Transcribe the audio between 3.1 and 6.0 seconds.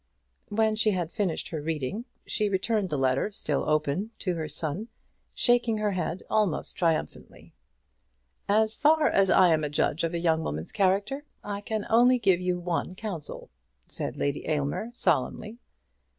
still open, to her son, shaking her